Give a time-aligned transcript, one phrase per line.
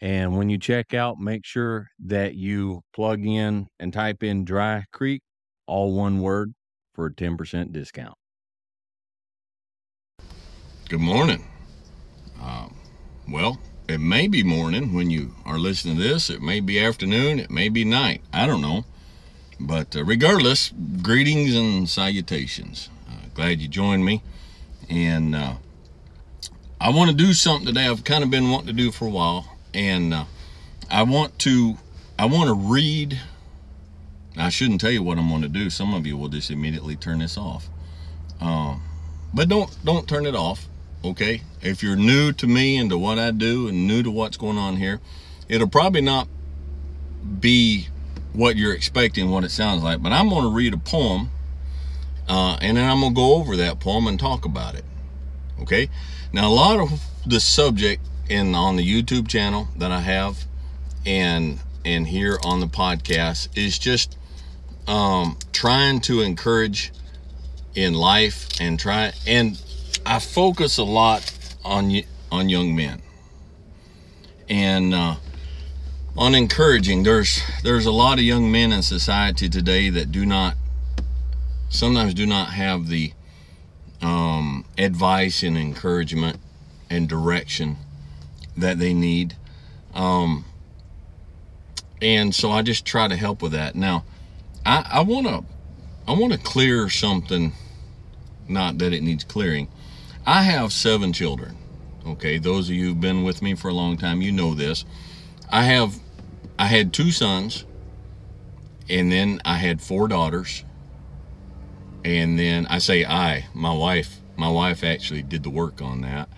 [0.00, 4.84] and when you check out, make sure that you plug in and type in Dry
[4.92, 5.22] Creek,
[5.66, 6.52] all one word,
[6.94, 8.14] for a 10% discount.
[10.88, 11.44] Good morning.
[12.42, 12.76] Um,
[13.28, 16.28] well, it may be morning when you are listening to this.
[16.28, 17.40] It may be afternoon.
[17.40, 18.20] It may be night.
[18.32, 18.84] I don't know.
[19.58, 20.72] But uh, regardless,
[21.02, 22.90] greetings and salutations.
[23.08, 24.22] Uh, glad you joined me.
[24.90, 25.54] And uh,
[26.78, 29.10] I want to do something today I've kind of been wanting to do for a
[29.10, 30.24] while and uh,
[30.90, 31.76] I want to
[32.18, 33.20] I want to read.
[34.36, 35.70] I shouldn't tell you what I'm going to do.
[35.70, 37.68] Some of you will just immediately turn this off.
[38.40, 38.82] Um,
[39.32, 40.66] but don't don't turn it off.
[41.04, 41.42] Okay.
[41.60, 44.58] If you're new to me and to what I do and new to what's going
[44.58, 45.00] on here,
[45.48, 46.26] it'll probably not
[47.40, 47.88] be
[48.32, 50.02] what you're expecting, what it sounds like.
[50.02, 51.30] But I'm going to read a poem,
[52.28, 54.84] uh, and then I'm going to go over that poem and talk about it.
[55.60, 55.90] Okay.
[56.32, 60.44] Now a lot of the subject in on the YouTube channel that I have
[61.04, 64.18] and and here on the podcast is just
[64.88, 66.92] um, trying to encourage
[67.74, 69.60] in life and try and
[70.04, 71.32] I focus a lot
[71.64, 71.92] on
[72.32, 73.02] on young men
[74.48, 75.16] and uh,
[76.16, 77.04] on encouraging.
[77.04, 80.56] There's there's a lot of young men in society today that do not
[81.68, 83.12] sometimes do not have the
[84.02, 86.38] um, advice and encouragement
[86.90, 87.76] and direction
[88.56, 89.34] that they need.
[89.94, 90.44] Um,
[92.02, 93.74] and so I just try to help with that.
[93.74, 94.04] Now,
[94.64, 95.44] I I want to
[96.06, 97.52] I want to clear something.
[98.48, 99.68] Not that it needs clearing.
[100.24, 101.56] I have seven children.
[102.06, 104.84] Okay, those of you who've been with me for a long time, you know this.
[105.50, 105.98] I have
[106.58, 107.64] I had two sons,
[108.88, 110.64] and then I had four daughters.
[112.04, 116.28] And then I say I, my wife, my wife actually did the work on that.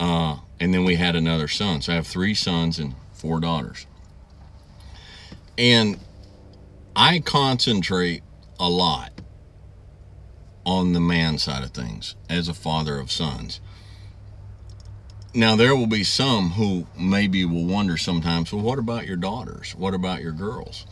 [0.00, 1.82] Uh, and then we had another son.
[1.82, 3.84] So I have three sons and four daughters.
[5.58, 5.98] And
[6.94, 8.22] I concentrate
[8.60, 9.10] a lot
[10.64, 13.60] on the man side of things as a father of sons.
[15.34, 19.74] Now, there will be some who maybe will wonder sometimes, well, what about your daughters?
[19.74, 20.86] What about your girls?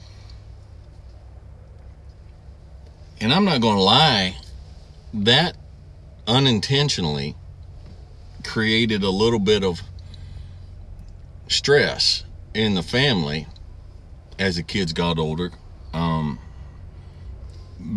[3.21, 4.37] And I'm not going to lie,
[5.15, 5.57] that
[6.27, 7.37] unintentionally
[8.45, 9.81] created a little bit of
[11.49, 12.25] stress
[12.55, 13.47] in the family
[14.39, 15.51] as the kids got older
[15.93, 16.39] um,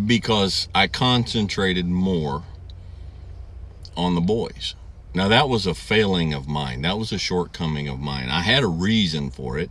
[0.06, 2.42] because I concentrated more
[3.96, 4.74] on the boys.
[5.14, 6.82] Now, that was a failing of mine.
[6.82, 8.28] That was a shortcoming of mine.
[8.28, 9.70] I had a reason for it.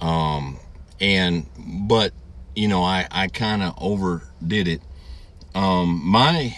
[0.00, 0.58] Um,
[1.00, 2.12] and, but,
[2.56, 4.82] you know, I, I kind of overdid it.
[5.54, 6.56] Um, my,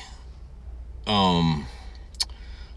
[1.06, 1.66] um,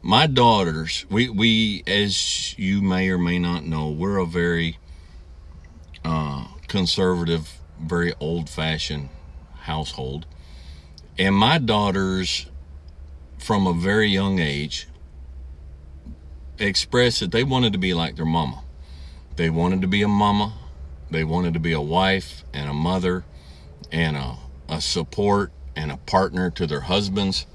[0.02, 4.80] my daughters, we, we, as you may or may not know, we're a very
[6.04, 9.10] uh, conservative, very old fashioned
[9.62, 10.26] household.
[11.20, 12.48] And my daughters,
[13.38, 14.88] from a very young age,
[16.58, 18.64] expressed that they wanted to be like their mama.
[19.36, 20.54] They wanted to be a mama.
[21.12, 23.24] They wanted to be a wife and a mother
[23.92, 24.38] and a,
[24.68, 27.46] a support and a partner to their husbands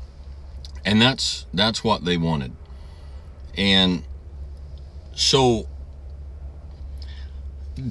[0.87, 2.53] and that's that's what they wanted.
[3.59, 4.05] And
[5.15, 5.69] so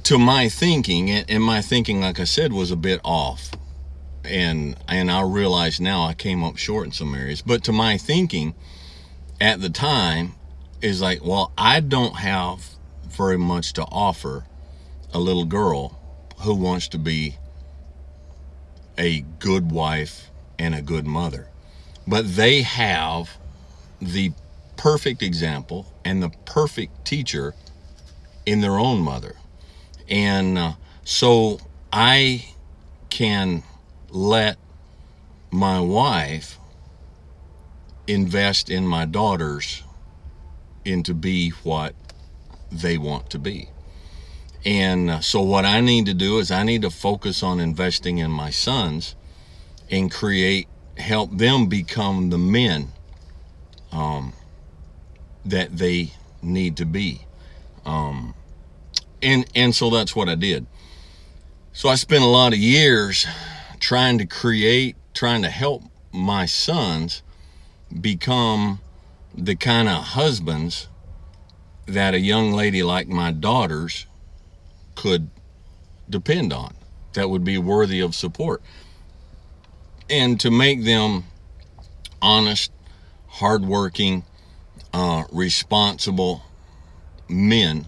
[0.03, 3.51] to my thinking and my thinking like i said was a bit off.
[4.23, 7.41] And and i realize now i came up short in some areas.
[7.41, 8.55] But to my thinking
[9.39, 10.33] at the time
[10.81, 12.69] is like well i don't have
[13.03, 14.45] very much to offer
[15.13, 15.99] a little girl
[16.39, 17.37] who wants to be
[18.97, 21.49] a good wife and a good mother
[22.07, 23.37] but they have
[24.01, 24.31] the
[24.77, 27.55] perfect example and the perfect teacher
[28.45, 29.35] in their own mother.
[30.07, 30.73] And uh,
[31.03, 31.59] so
[31.91, 32.45] I
[33.09, 33.63] can
[34.09, 34.57] let
[35.51, 36.59] my wife
[38.07, 39.83] invest in my daughters
[40.83, 41.95] into be what
[42.71, 43.69] they want to be.
[44.63, 48.17] And uh, so, what I need to do is I need to focus on investing
[48.17, 49.15] in my sons
[49.91, 50.67] and create,
[50.97, 52.91] help them become the men
[53.91, 54.33] um,
[55.43, 56.11] that they
[56.41, 57.21] need to be.
[57.85, 58.33] Um,
[59.21, 60.65] and and so that's what I did.
[61.73, 63.27] So I spent a lot of years
[63.79, 67.21] trying to create, trying to help my sons
[68.01, 68.79] become
[69.33, 70.87] the kind of husbands
[71.85, 74.07] that a young lady like my daughters
[74.95, 75.29] could
[76.09, 76.73] depend on,
[77.13, 78.61] that would be worthy of support.
[80.09, 81.25] And to make them
[82.21, 82.71] honest,
[83.27, 84.23] hardworking,
[84.93, 86.43] uh, responsible
[87.27, 87.87] men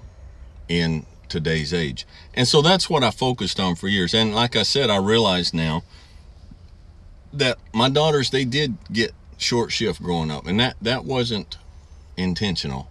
[0.68, 2.06] in today's age.
[2.34, 4.14] And so that's what I focused on for years.
[4.14, 5.84] And like I said, I realize now
[7.34, 11.58] that my daughters, they did get short shift growing up, and that, that wasn't
[12.16, 12.90] intentional.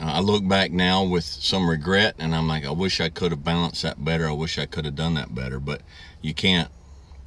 [0.00, 3.32] Uh, I look back now with some regret, and I'm like, I wish I could
[3.32, 4.28] have balanced that better.
[4.28, 5.82] I wish I could have done that better, but
[6.20, 6.70] you can't,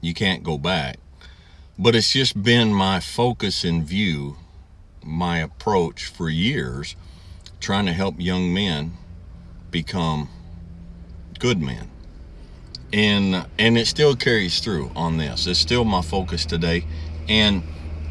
[0.01, 0.97] you can't go back.
[1.77, 4.38] But it's just been my focus and view,
[5.04, 6.95] my approach for years,
[7.60, 8.94] trying to help young men
[9.72, 10.30] become
[11.38, 11.89] good men.
[12.94, 15.48] And and it still carries through on this.
[15.48, 16.86] It's still my focus today.
[17.27, 17.63] And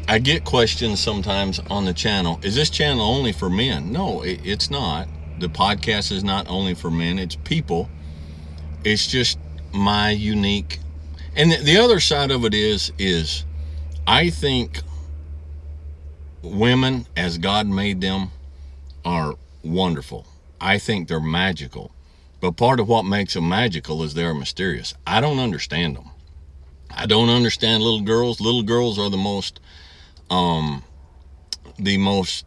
[0.07, 2.39] I get questions sometimes on the channel.
[2.43, 3.91] Is this channel only for men?
[3.91, 5.07] No, it, it's not.
[5.39, 7.17] The podcast is not only for men.
[7.17, 7.89] It's people.
[8.83, 9.39] It's just
[9.73, 10.79] my unique.
[11.35, 13.43] And the, the other side of it is is
[14.07, 14.81] I think
[16.43, 18.29] women as God made them
[19.03, 20.27] are wonderful.
[20.61, 21.91] I think they're magical.
[22.39, 24.93] But part of what makes them magical is they're mysterious.
[25.07, 26.11] I don't understand them.
[26.91, 28.39] I don't understand little girls.
[28.39, 29.59] Little girls are the most,
[30.29, 30.83] um,
[31.79, 32.45] the most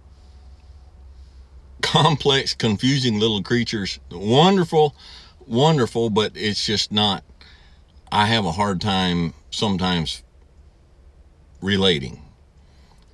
[1.82, 3.98] complex, confusing little creatures.
[4.12, 4.94] Wonderful,
[5.46, 7.24] wonderful, but it's just not.
[8.12, 10.22] I have a hard time sometimes
[11.60, 12.22] relating,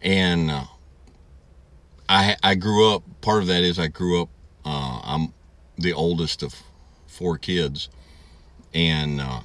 [0.02, 0.64] and uh,
[2.08, 3.02] I I grew up.
[3.20, 4.29] Part of that is I grew up
[4.64, 5.32] uh, I'm
[5.76, 6.62] the oldest of
[7.06, 7.88] four kids,
[8.73, 9.41] and uh,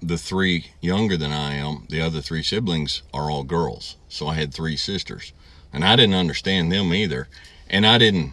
[0.00, 3.96] the three younger than I am, the other three siblings are all girls.
[4.08, 5.32] So I had three sisters,
[5.72, 7.28] and I didn't understand them either,
[7.68, 8.32] and I didn't.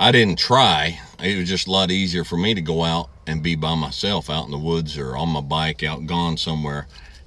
[0.00, 1.00] I didn't try.
[1.20, 4.30] It was just a lot easier for me to go out and be by myself
[4.30, 6.86] out in the woods or on my bike out gone somewhere.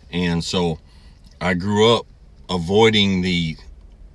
[0.10, 0.80] And so
[1.42, 2.06] I grew up
[2.50, 3.58] avoiding the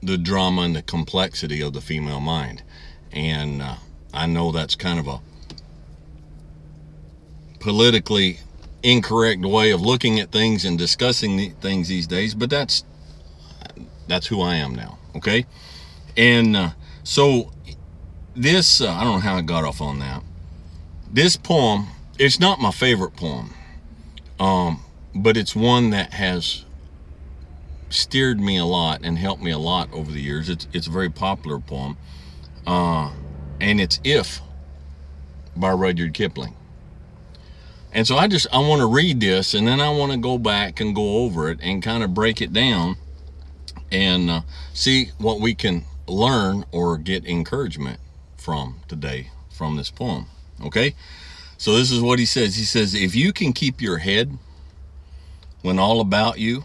[0.00, 2.62] the drama and the complexity of the female mind.
[3.10, 3.76] And uh,
[4.14, 5.20] I know that's kind of a
[7.58, 8.38] politically
[8.84, 12.84] incorrect way of looking at things and discussing things these days, but that's
[14.06, 14.98] that's who I am now.
[15.16, 15.46] Okay,
[16.16, 16.70] and uh,
[17.02, 17.50] so
[18.36, 20.22] this uh, I don't know how I got off on that.
[21.10, 21.88] This poem,
[22.20, 23.52] it's not my favorite poem,
[24.38, 26.65] um, but it's one that has
[27.96, 30.48] steered me a lot and helped me a lot over the years.
[30.48, 31.96] It's it's a very popular poem.
[32.66, 33.12] Uh,
[33.60, 34.40] and it's If
[35.56, 36.54] by Rudyard Kipling.
[37.92, 40.38] And so I just I want to read this and then I want to go
[40.38, 42.96] back and go over it and kind of break it down
[43.90, 44.40] and uh,
[44.74, 48.00] see what we can learn or get encouragement
[48.36, 50.26] from today from this poem.
[50.64, 50.94] Okay?
[51.58, 52.56] So this is what he says.
[52.56, 54.36] He says, If you can keep your head
[55.62, 56.64] when all about you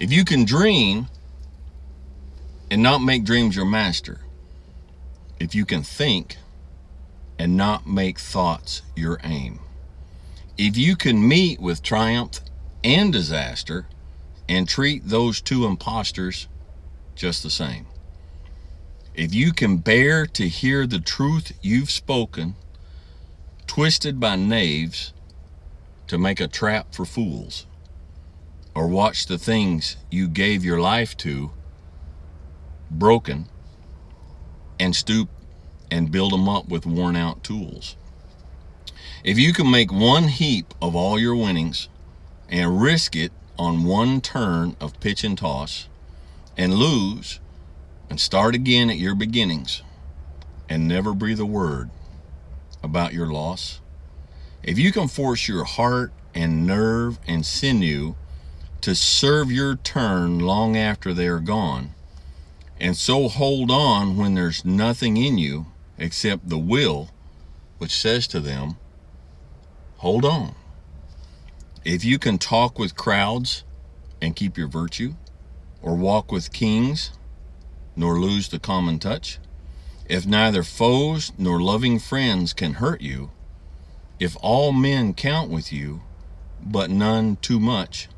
[0.00, 1.08] If you can dream
[2.70, 4.20] and not make dreams your master.
[5.38, 6.38] If you can think
[7.38, 9.60] and not make thoughts your aim.
[10.56, 12.40] If you can meet with triumph
[12.82, 13.86] and disaster
[14.48, 16.48] and treat those two impostors
[17.14, 17.84] just the same.
[19.14, 22.54] If you can bear to hear the truth you've spoken,
[23.66, 25.12] twisted by knaves
[26.06, 27.66] to make a trap for fools,
[28.74, 31.50] or watch the things you gave your life to
[32.90, 33.48] broken
[34.78, 35.28] and stoop
[35.90, 37.96] and build them up with worn out tools.
[39.22, 41.88] If you can make one heap of all your winnings
[42.48, 45.88] and risk it on one turn of pitch and toss
[46.56, 47.40] and lose
[48.08, 49.82] and start again at your beginnings
[50.68, 51.90] and never breathe a word
[52.82, 53.80] about your loss,
[54.62, 58.14] if you can force your heart and nerve and sinew
[58.82, 61.94] to serve your turn long after they are gone,
[62.80, 65.66] and so hold on when there's nothing in you
[65.98, 67.10] except the will
[67.78, 68.76] which says to them,
[69.98, 70.54] hold on.
[71.84, 73.64] If you can talk with crowds
[74.20, 75.14] and keep your virtue,
[75.82, 77.12] or walk with kings
[77.96, 79.38] nor lose the common touch,
[80.06, 83.30] if neither foes nor loving friends can hurt you,
[84.18, 86.02] if all men count with you,
[86.62, 88.08] but none too much,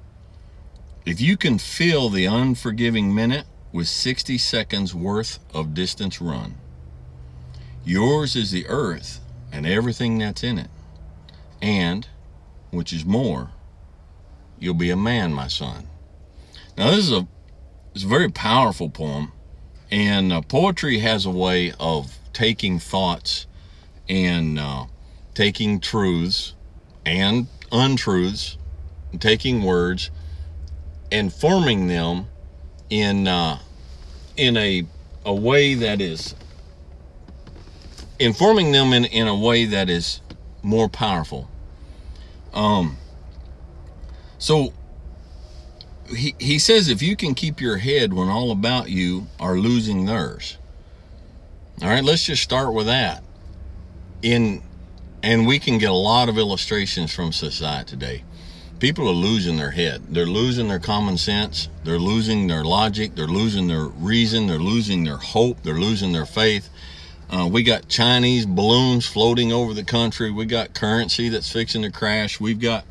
[1.04, 6.56] if you can fill the unforgiving minute with 60 seconds worth of distance run,
[7.84, 10.70] yours is the earth and everything that's in it.
[11.60, 12.08] And,
[12.70, 13.50] which is more,
[14.58, 15.88] you'll be a man, my son.
[16.76, 17.26] Now, this is a,
[17.94, 19.32] it's a very powerful poem,
[19.90, 23.46] and uh, poetry has a way of taking thoughts
[24.08, 24.86] and uh,
[25.34, 26.54] taking truths
[27.04, 28.56] and untruths,
[29.10, 30.10] and taking words
[31.12, 32.26] and forming them
[32.90, 33.58] in uh,
[34.36, 34.84] in a
[35.24, 36.34] a way that is
[38.18, 40.20] informing them in, in a way that is
[40.62, 41.48] more powerful.
[42.52, 42.96] Um,
[44.38, 44.72] so
[46.08, 50.06] he, he says if you can keep your head when all about you are losing
[50.06, 50.56] theirs.
[51.82, 53.22] All right, let's just start with that.
[54.22, 54.62] In
[55.22, 58.24] and we can get a lot of illustrations from society today.
[58.82, 60.02] People are losing their head.
[60.08, 61.68] They're losing their common sense.
[61.84, 63.14] They're losing their logic.
[63.14, 64.48] They're losing their reason.
[64.48, 65.62] They're losing their hope.
[65.62, 66.68] They're losing their faith.
[67.30, 70.32] Uh, we got Chinese balloons floating over the country.
[70.32, 72.40] We got currency that's fixing to crash.
[72.40, 72.84] We've got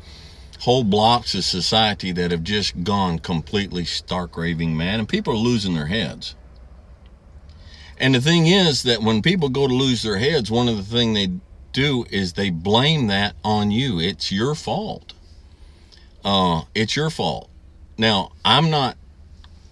[0.60, 5.36] whole blocks of society that have just gone completely stark raving mad, and people are
[5.36, 6.34] losing their heads.
[7.98, 10.82] And the thing is that when people go to lose their heads, one of the
[10.82, 11.32] things they
[11.74, 14.00] do is they blame that on you.
[14.00, 15.12] It's your fault.
[16.24, 17.48] Uh, it's your fault.
[17.98, 18.96] Now, I'm not,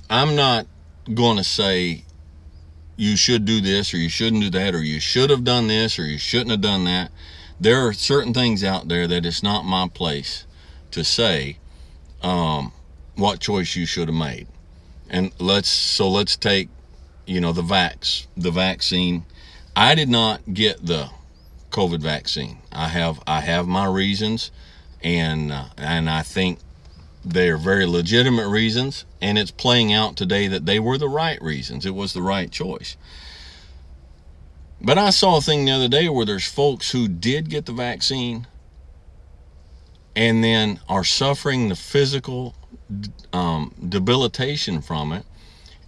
[0.09, 0.67] I'm not
[1.15, 2.05] going to say
[2.97, 5.99] you should do this or you shouldn't do that or you should have done this
[5.99, 7.11] or you shouldn't have done that.
[7.59, 10.47] There are certain things out there that it's not my place
[10.91, 11.59] to say
[12.23, 12.73] um,
[13.17, 14.49] what choice you should have made.
[15.09, 16.69] And let's so let's take
[17.27, 19.25] you know the vax the vaccine.
[19.75, 21.11] I did not get the
[21.71, 22.59] COVID vaccine.
[22.71, 24.51] I have I have my reasons
[25.03, 26.59] and uh, and I think
[27.25, 31.41] they are very legitimate reasons, and it's playing out today that they were the right
[31.43, 31.85] reasons.
[31.85, 32.97] It was the right choice.
[34.81, 37.73] But I saw a thing the other day where there's folks who did get the
[37.73, 38.47] vaccine
[40.17, 42.55] and then are suffering the physical
[43.33, 45.25] um, debilitation from it,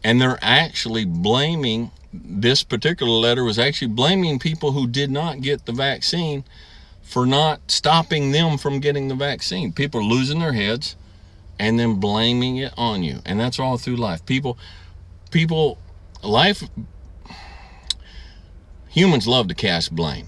[0.05, 5.65] and they're actually blaming this particular letter was actually blaming people who did not get
[5.65, 6.45] the vaccine
[7.13, 9.71] for not stopping them from getting the vaccine.
[9.71, 10.97] People are losing their heads
[11.59, 13.21] and then blaming it on you.
[13.27, 14.25] And that's all through life.
[14.25, 14.57] People
[15.31, 15.77] people
[16.23, 16.63] life
[18.89, 20.27] humans love to cast blame.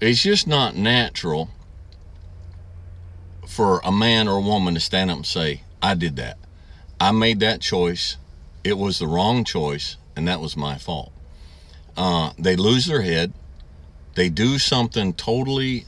[0.00, 1.50] It's just not natural
[3.48, 6.38] for a man or a woman to stand up and say, I did that.
[7.00, 8.18] I made that choice.
[8.62, 11.12] It was the wrong choice, and that was my fault.
[11.96, 13.32] Uh, they lose their head
[14.14, 15.86] they do something totally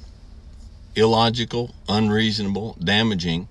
[0.97, 3.49] illogical, unreasonable, damaging,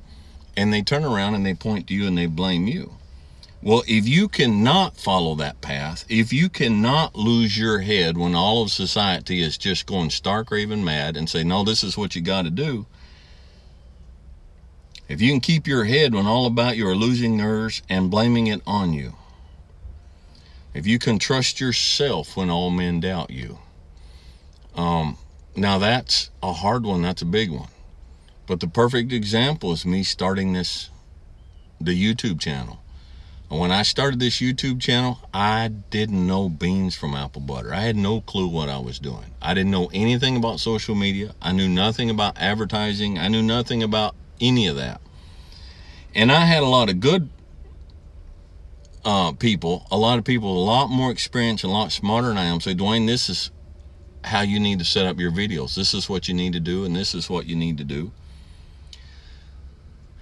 [0.55, 2.93] and they turn around and they point to you and they blame you.
[3.61, 8.61] Well, if you cannot follow that path, if you cannot lose your head when all
[8.61, 12.21] of society is just going stark raving mad and say, no, this is what you
[12.21, 12.85] got to do,
[15.07, 18.47] if you can keep your head when all about you are losing theirs and blaming
[18.47, 19.13] it on you,
[20.73, 23.59] if you can trust yourself when all men doubt you,
[24.75, 25.17] um,
[25.55, 27.01] now that's a hard one.
[27.01, 27.69] That's a big one.
[28.45, 30.89] But the perfect example is me starting this,
[31.79, 32.79] the YouTube channel.
[33.49, 37.73] And when I started this YouTube channel, I didn't know beans from apple butter.
[37.73, 39.25] I had no clue what I was doing.
[39.41, 41.35] I didn't know anything about social media.
[41.41, 43.19] I knew nothing about advertising.
[43.19, 45.01] I knew nothing about any of that.
[46.15, 47.29] And I had a lot of good
[49.05, 52.45] uh, people, a lot of people, a lot more experience, a lot smarter than I
[52.45, 52.59] am.
[52.59, 53.51] So, Dewayne, this is
[54.23, 55.75] how you need to set up your videos.
[55.75, 58.11] This is what you need to do, and this is what you need to do.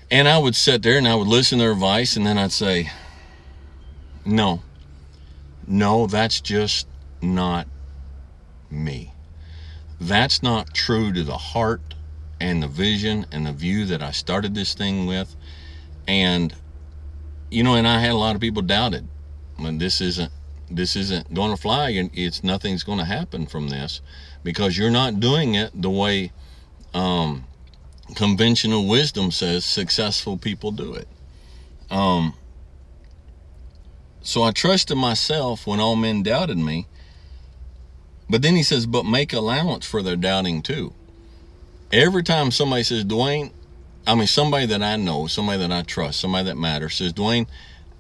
[0.10, 2.52] And I would sit there and I would listen to their advice, and then I'd
[2.52, 2.92] say,
[4.26, 4.62] No,
[5.68, 6.88] no, that's just
[7.22, 7.68] not
[8.70, 9.14] me.
[10.00, 11.82] that's not true to the heart
[12.40, 15.36] and the vision and the view that I started this thing with.
[16.08, 16.54] And
[17.52, 19.08] you know, and I had a lot of people doubted
[19.58, 20.32] when this isn't
[20.76, 24.02] this isn't going to fly and it's nothing's going to happen from this
[24.44, 26.32] because you're not doing it the way
[26.94, 27.46] um,
[28.16, 31.08] conventional wisdom says successful people do it.
[31.90, 32.34] Um,
[34.22, 36.88] so I trusted myself when all men doubted me.
[38.30, 40.94] But then he says, but make allowance for their doubting too.
[41.92, 43.52] Every time somebody says, Dewayne,
[44.08, 47.48] I mean, somebody that I know, somebody that I trust, somebody that matters says, Dewayne,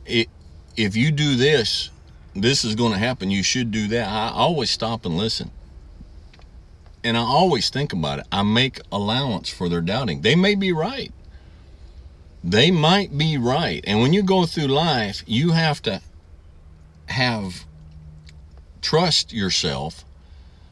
[0.06, 0.30] it,
[0.78, 1.90] if you do this,
[2.36, 3.32] this is going to happen.
[3.32, 4.08] You should do that.
[4.08, 5.52] I always stop and listen.
[7.04, 8.28] And I always think about it.
[8.32, 10.22] I make allowance for their doubting.
[10.22, 11.12] They may be right.
[12.44, 13.84] They might be right.
[13.86, 16.02] And when you go through life, you have to
[17.08, 17.66] have
[18.82, 20.06] trust yourself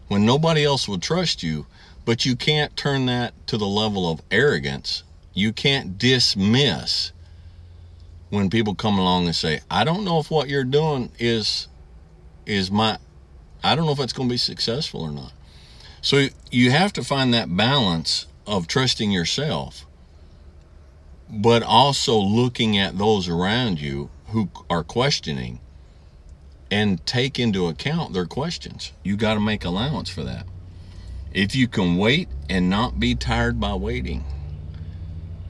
[0.07, 1.65] when nobody else would trust you,
[2.05, 5.03] but you can't turn that to the level of arrogance.
[5.33, 7.11] You can't dismiss
[8.29, 11.67] when people come along and say, "I don't know if what you're doing is
[12.45, 12.97] is my
[13.63, 15.33] I don't know if it's going to be successful or not."
[16.01, 19.85] So you have to find that balance of trusting yourself
[21.29, 25.59] but also looking at those around you who are questioning
[26.71, 28.93] and take into account their questions.
[29.03, 30.45] You got to make allowance for that.
[31.31, 34.23] If you can wait and not be tired by waiting,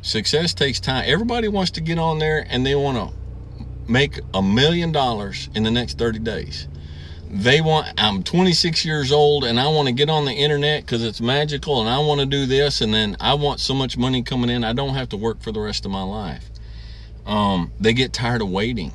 [0.01, 1.03] success takes time.
[1.05, 5.63] Everybody wants to get on there and they want to make a million dollars in
[5.63, 6.67] the next 30 days.
[7.31, 11.03] They want, I'm 26 years old and I want to get on the internet because
[11.03, 14.23] it's magical and I want to do this and then I want so much money
[14.23, 16.49] coming in, I don't have to work for the rest of my life.
[17.25, 18.93] Um, they get tired of waiting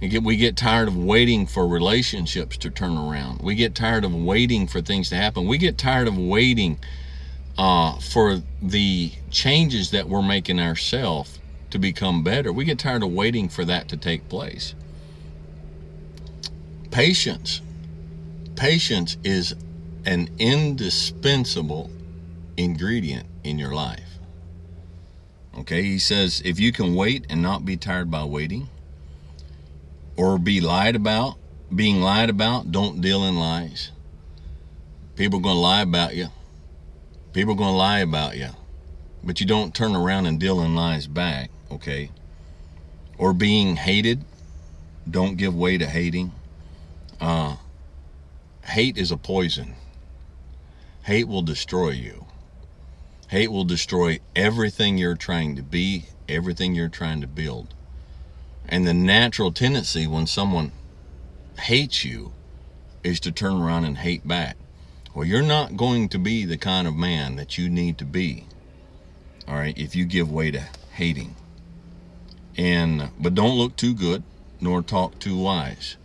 [0.00, 3.40] we get tired of waiting for relationships to turn around.
[3.40, 5.46] We get tired of waiting for things to happen.
[5.46, 6.78] We get tired of waiting
[7.56, 11.38] uh, for the changes that we're making ourselves
[11.70, 12.52] to become better.
[12.52, 14.74] We get tired of waiting for that to take place.
[16.90, 17.60] Patience.
[18.56, 19.54] Patience is
[20.06, 21.90] an indispensable
[22.56, 24.18] ingredient in your life.
[25.58, 28.68] Okay, he says, if you can wait and not be tired by waiting,
[30.16, 31.36] or be lied about,
[31.74, 33.90] being lied about, don't deal in lies.
[35.16, 36.28] People are going to lie about you.
[37.34, 38.50] People going to lie about you.
[39.24, 42.10] But you don't turn around and deal in lies back, okay?
[43.18, 44.24] Or being hated,
[45.10, 46.30] don't give way to hating.
[47.20, 47.56] Uh,
[48.64, 49.74] hate is a poison.
[51.02, 52.26] Hate will destroy you.
[53.28, 57.74] Hate will destroy everything you're trying to be, everything you're trying to build.
[58.68, 60.70] And the natural tendency when someone
[61.58, 62.32] hates you
[63.02, 64.56] is to turn around and hate back.
[65.14, 68.46] Well, you're not going to be the kind of man that you need to be.
[69.46, 71.36] All right, if you give way to hating.
[72.56, 74.24] And but don't look too good
[74.60, 75.96] nor talk too wise.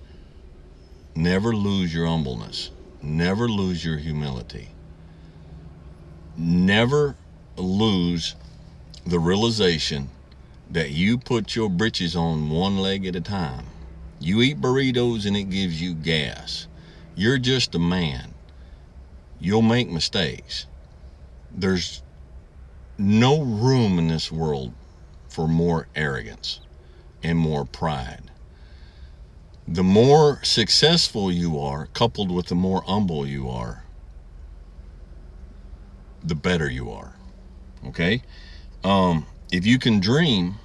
[1.16, 2.70] Never lose your humbleness.
[3.02, 4.70] Never lose your humility.
[6.38, 7.16] Never
[7.58, 8.36] lose
[9.08, 10.10] the realization
[10.70, 13.66] that you put your britches on one leg at a time.
[14.20, 16.68] You eat burritos and it gives you gas.
[17.16, 18.36] You're just a man.
[19.40, 20.66] You'll make mistakes.
[21.52, 22.04] There's
[22.98, 24.74] no room in this world
[25.30, 26.60] for more arrogance
[27.24, 28.32] and more pride.
[29.68, 33.84] The more successful you are, coupled with the more humble you are,
[36.24, 37.14] the better you are.
[37.88, 38.24] Okay?
[38.84, 40.56] Um, if you can dream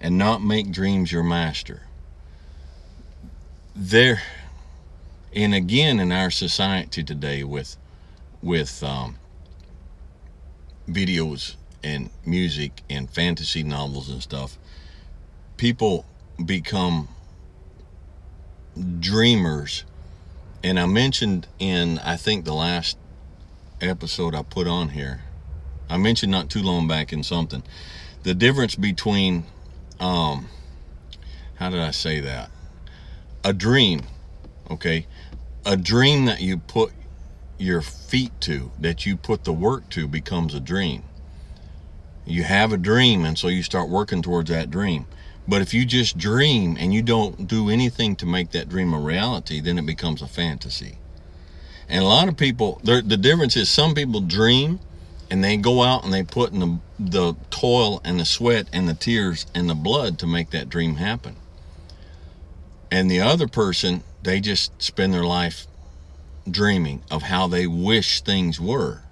[0.00, 1.82] and not make dreams your master,
[3.74, 4.20] there,
[5.34, 7.76] and again in our society today with
[8.42, 9.16] with um,
[10.88, 14.58] videos and music and fantasy novels and stuff,
[15.56, 16.04] people
[16.44, 17.08] become
[19.00, 19.84] dreamers.
[20.64, 22.96] And I mentioned in I think the last
[23.80, 25.22] episode I put on here
[25.90, 27.62] I mentioned not too long back in something
[28.22, 29.44] the difference between
[30.00, 30.48] um
[31.56, 32.50] how did I say that?
[33.44, 34.02] A dream,
[34.70, 35.06] okay?
[35.64, 36.92] A dream that you put
[37.56, 41.04] your feet to, that you put the work to becomes a dream.
[42.26, 45.06] You have a dream and so you start working towards that dream.
[45.46, 48.98] But if you just dream and you don't do anything to make that dream a
[48.98, 50.98] reality, then it becomes a fantasy.
[51.88, 54.80] And a lot of people, the difference is some people dream
[55.30, 58.88] and they go out and they put in the, the toil and the sweat and
[58.88, 61.36] the tears and the blood to make that dream happen.
[62.90, 65.66] And the other person, they just spend their life
[66.48, 69.02] dreaming of how they wish things were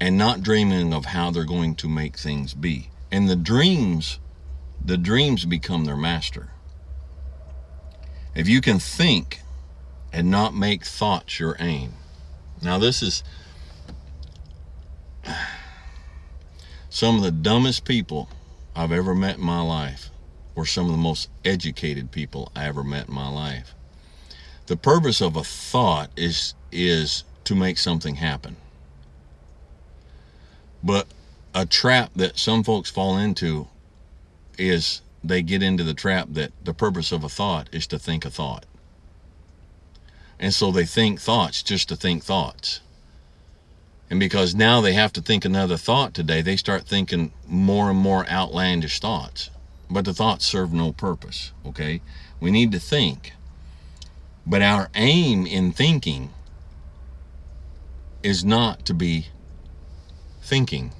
[0.00, 2.90] and not dreaming of how they're going to make things be.
[3.10, 4.20] And the dreams,
[4.84, 6.50] the dreams become their master.
[8.34, 9.40] If you can think
[10.12, 11.94] and not make thoughts your aim.
[12.62, 13.24] Now, this is
[16.88, 18.28] some of the dumbest people
[18.74, 20.10] I've ever met in my life
[20.54, 23.74] were some of the most educated people I ever met in my life.
[24.68, 28.56] The purpose of a thought is is to make something happen.
[30.84, 31.06] But
[31.54, 33.68] a trap that some folks fall into
[34.58, 38.26] is they get into the trap that the purpose of a thought is to think
[38.26, 38.66] a thought.
[40.38, 42.80] And so they think thoughts just to think thoughts.
[44.10, 47.98] And because now they have to think another thought today, they start thinking more and
[47.98, 49.48] more outlandish thoughts.
[49.88, 52.02] But the thoughts serve no purpose, okay?
[52.38, 53.32] We need to think.
[54.48, 56.32] But our aim in thinking
[58.22, 59.26] is not to be
[60.40, 60.92] thinking.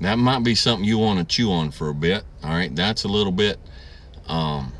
[0.00, 2.24] That might be something you want to chew on for a bit.
[2.42, 3.60] All right, that's a little bit
[4.26, 4.72] um,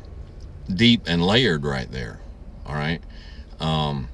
[0.73, 2.19] deep and layered right there.
[2.65, 3.01] All right.
[3.59, 4.09] Um,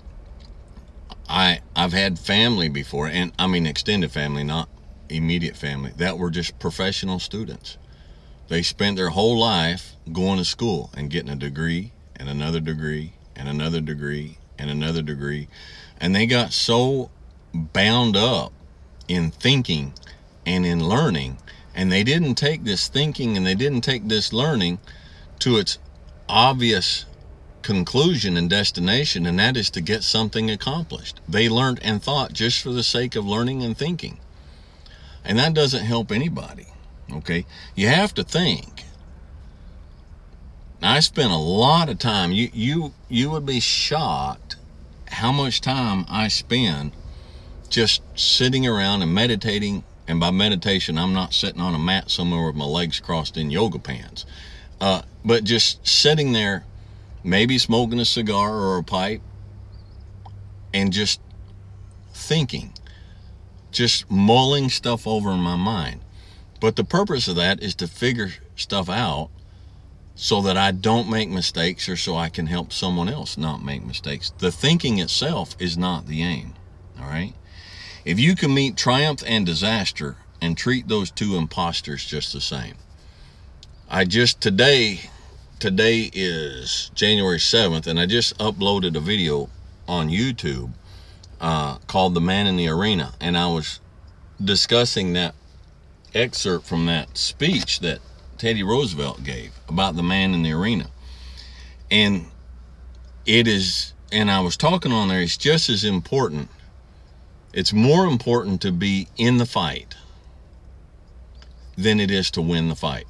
[1.29, 4.67] I I've had family before, and I mean extended family, not
[5.07, 7.77] immediate family, that were just professional students.
[8.49, 13.13] They spent their whole life going to school and getting a degree and another degree
[13.35, 15.47] and another degree and another degree,
[15.99, 17.09] and they got so
[17.53, 18.51] bound up
[19.07, 19.93] in thinking
[20.45, 21.37] and in learning,
[21.73, 24.79] and they didn't take this thinking and they didn't take this learning
[25.39, 25.77] to its
[26.27, 27.05] obvious
[27.61, 31.19] conclusion and destination, and that is to get something accomplished.
[31.27, 34.19] They learned and thought just for the sake of learning and thinking.
[35.25, 36.67] And that doesn't help anybody.
[37.11, 37.45] Okay?
[37.75, 38.85] You have to think.
[40.81, 42.31] I spent a lot of time.
[42.31, 44.57] You you you would be shocked
[45.07, 46.91] how much time I spend
[47.69, 49.83] just sitting around and meditating.
[50.09, 53.51] And by meditation, I'm not sitting on a mat somewhere with my legs crossed in
[53.51, 54.25] yoga pants,
[54.79, 56.63] uh, but just sitting there
[57.25, 59.21] maybe smoking a cigar or a pipe
[60.73, 61.19] and just
[62.13, 62.71] thinking,
[63.71, 65.99] just mulling stuff over in my mind.
[66.61, 69.29] But the purpose of that is to figure stuff out
[70.19, 73.85] so that I don't make mistakes or so I can help someone else not make
[73.85, 74.33] mistakes.
[74.39, 76.55] The thinking itself is not the aim.
[76.99, 77.35] All right.
[78.03, 82.75] If you can meet triumph and disaster and treat those two imposters just the same.
[83.89, 85.01] I just today
[85.59, 89.49] today is January 7th, and I just uploaded a video
[89.87, 90.71] on YouTube
[91.39, 93.13] uh, called The Man in the Arena.
[93.21, 93.79] And I was
[94.43, 95.35] discussing that
[96.15, 97.99] excerpt from that speech that
[98.37, 100.87] Teddy Roosevelt gave about the man in the arena.
[101.89, 102.27] And
[103.25, 106.49] it is, and I was talking on there, it's just as important.
[107.53, 109.95] It's more important to be in the fight
[111.77, 113.05] than it is to win the fight.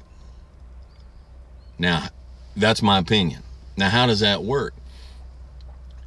[1.78, 2.08] Now,
[2.56, 3.42] that's my opinion.
[3.76, 4.74] Now, how does that work?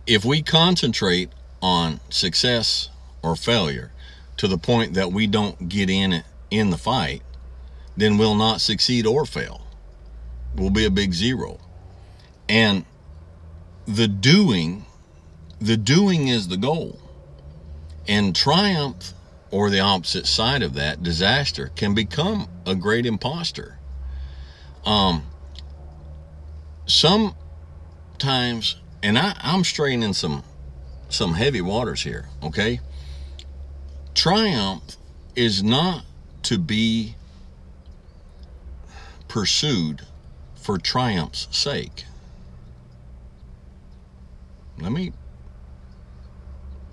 [0.05, 1.29] If we concentrate
[1.61, 2.89] on success
[3.23, 3.91] or failure
[4.37, 7.21] to the point that we don't get in in the fight,
[7.97, 9.67] then we'll not succeed or fail.
[10.55, 11.59] We'll be a big zero.
[12.49, 12.85] And
[13.85, 14.85] the doing,
[15.59, 16.99] the doing is the goal.
[18.07, 19.13] And triumph,
[19.51, 23.77] or the opposite side of that, disaster, can become a great imposter.
[24.85, 25.23] Um,
[26.85, 30.43] sometimes, and I, I'm straying in some
[31.09, 32.79] some heavy waters here, okay?
[34.15, 34.95] Triumph
[35.35, 36.05] is not
[36.43, 37.15] to be
[39.31, 40.01] pursued
[40.55, 42.03] for triumph's sake.
[44.77, 45.13] Let me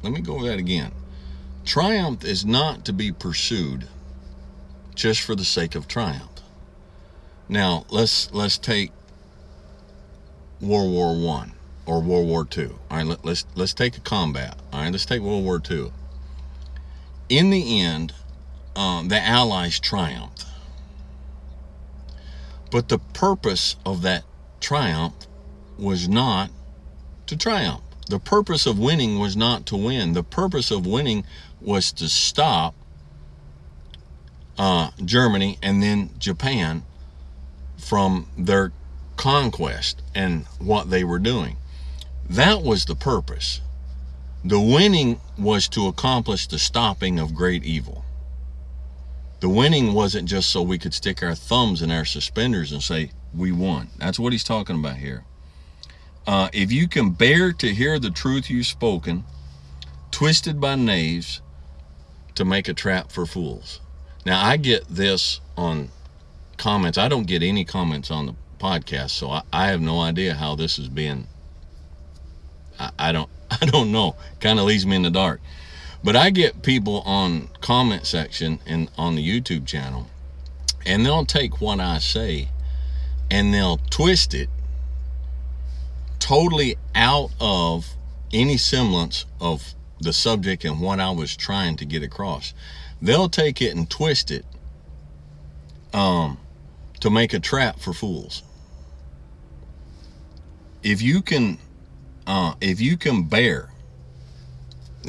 [0.04, 0.92] let me go over that again.
[1.64, 3.88] Triumph is not to be pursued
[4.94, 6.40] just for the sake of triumph.
[7.48, 8.92] Now, let's let's take
[10.60, 11.54] World War One
[11.86, 12.78] or World War Two.
[12.88, 14.56] All right, let, let's let's take a combat.
[14.72, 15.92] All right, let's take World War Two.
[17.28, 18.14] In the end,
[18.76, 20.46] um, the Allies triumphed,
[22.70, 24.24] but the purpose of that
[24.60, 25.14] triumph
[25.78, 26.50] was not
[27.26, 27.82] to triumph.
[28.08, 30.14] The purpose of winning was not to win.
[30.14, 31.24] The purpose of winning
[31.60, 32.74] was to stop
[34.58, 36.82] uh, Germany and then Japan
[37.76, 38.72] from their
[39.16, 41.56] conquest and what they were doing.
[42.28, 43.60] That was the purpose.
[44.44, 48.04] The winning was to accomplish the stopping of great evil.
[49.40, 53.12] The winning wasn't just so we could stick our thumbs in our suspenders and say,
[53.34, 53.90] we won.
[53.98, 55.24] That's what he's talking about here.
[56.26, 59.24] uh, if you can bear to hear the truth you've spoken,
[60.10, 61.40] twisted by knaves
[62.34, 63.80] to make a trap for fools.
[64.26, 65.90] Now, I get this on
[66.58, 66.98] comments.
[66.98, 70.54] I don't get any comments on the podcast, so I, I have no idea how
[70.56, 71.28] this is being.
[72.78, 73.30] I, I don't.
[73.50, 74.16] I don't know.
[74.40, 75.40] Kind of leaves me in the dark.
[76.02, 80.08] But I get people on comment section and on the YouTube channel,
[80.86, 82.48] and they'll take what I say
[83.30, 84.48] and they'll twist it
[86.18, 87.86] totally out of
[88.32, 92.54] any semblance of the subject and what I was trying to get across.
[93.00, 94.44] They'll take it and twist it
[95.92, 96.38] um,
[97.00, 98.42] to make a trap for fools.
[100.82, 101.58] If you can,
[102.26, 103.70] uh, if you can bear,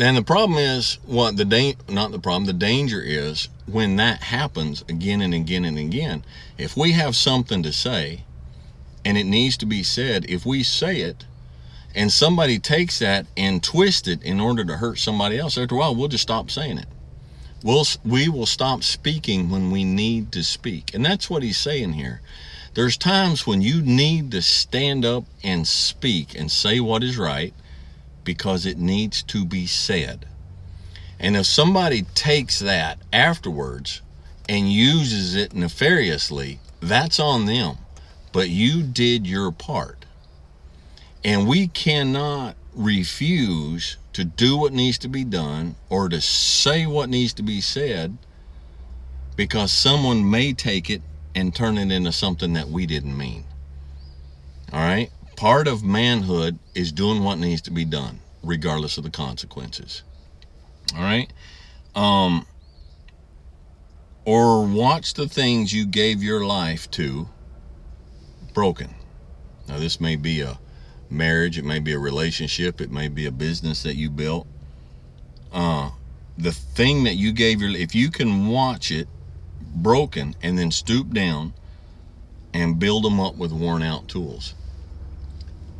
[0.01, 4.23] and the problem is what the da- not the problem, the danger is when that
[4.23, 6.23] happens again and again and again.
[6.57, 8.23] If we have something to say,
[9.03, 11.25] and it needs to be said, if we say it,
[11.95, 15.77] and somebody takes that and twists it in order to hurt somebody else, after a
[15.77, 16.88] while we'll just stop saying it.
[17.63, 20.93] We'll, we will stop speaking when we need to speak.
[20.93, 22.21] And that's what he's saying here.
[22.73, 27.53] There's times when you need to stand up and speak and say what is right
[28.29, 30.23] because it needs to be said.
[31.19, 34.03] And if somebody takes that afterwards
[34.47, 37.77] and uses it nefariously, that's on them.
[38.31, 40.05] But you did your part.
[41.23, 47.09] And we cannot refuse to do what needs to be done or to say what
[47.09, 48.15] needs to be said
[49.35, 51.01] because someone may take it
[51.33, 53.43] and turn it into something that we didn't mean.
[54.71, 55.09] All right?
[55.39, 60.04] Part of manhood is doing what needs to be done, regardless of the consequences.
[60.93, 61.32] All right?
[61.95, 62.45] Um,
[64.25, 67.30] or watch the things you gave your life to
[68.54, 68.93] broken.
[69.65, 70.60] Now, this may be a
[71.10, 74.45] marriage, it may be a relationship, it may be a business that you built.
[75.54, 75.91] Uh,
[76.38, 79.08] the thing that you gave your, if you can watch it
[79.73, 81.54] broken and then stoop down
[82.54, 84.54] and build them up with worn out tools.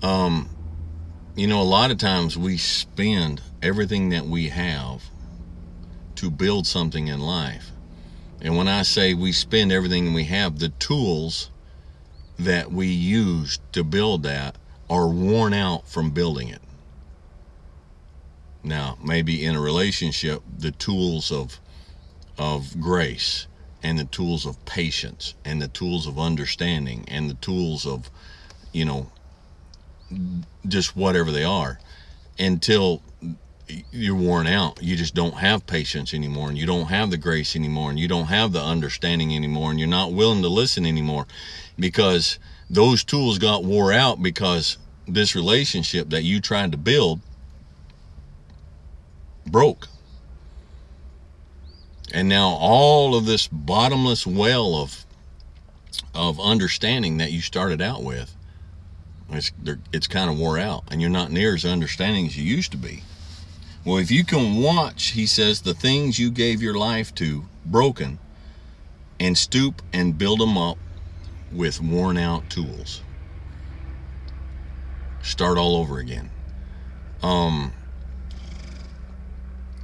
[0.02, 0.50] Um,
[1.36, 5.04] you know, a lot of times we spend everything that we have
[6.16, 7.72] to build something in life.
[8.42, 11.50] And when I say we spend everything we have, the tools
[12.38, 14.56] that we use to build that
[14.90, 16.62] are worn out from building it.
[18.64, 21.60] Now, maybe in a relationship, the tools of
[22.38, 23.48] of grace
[23.84, 28.10] and the tools of patience and the tools of understanding and the tools of,
[28.72, 29.12] you know,
[30.68, 31.80] just whatever they are
[32.38, 33.02] until
[33.92, 34.82] you're worn out.
[34.82, 38.08] You just don't have patience anymore and you don't have the grace anymore and you
[38.08, 41.28] don't have the understanding anymore and you're not willing to listen anymore
[41.78, 47.20] because those tools got wore out because this relationship that you tried to build
[49.46, 49.88] broke.
[52.14, 55.06] And now all of this bottomless well of
[56.14, 58.36] of understanding that you started out with,
[59.32, 59.52] it's
[59.94, 62.78] it's kind of wore out, and you're not near as understanding as you used to
[62.78, 63.04] be.
[63.86, 68.20] Well, if you can watch, he says, the things you gave your life to broken,
[69.20, 70.78] and stoop and build them up
[71.52, 73.02] with worn out tools.
[75.22, 76.30] Start all over again.
[77.22, 77.74] Um,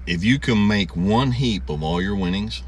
[0.07, 2.63] if you can make one heap of all your winnings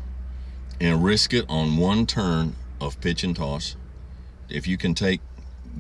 [0.82, 3.76] and risk it on one turn of pitch and toss,
[4.50, 5.22] if you can take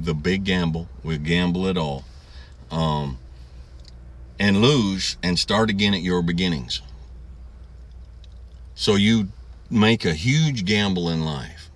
[0.03, 2.03] the big gamble, we gamble it all,
[2.71, 3.17] um,
[4.39, 6.81] and lose and start again at your beginnings.
[8.75, 9.29] So you
[9.69, 11.69] make a huge gamble in life.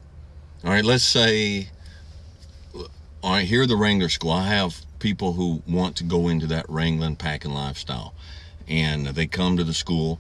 [0.64, 1.70] All right, let's say,
[3.24, 6.66] all right, here the Wrangler School, I have people who want to go into that
[6.70, 8.14] wrangling packing lifestyle
[8.68, 10.20] and they come to the school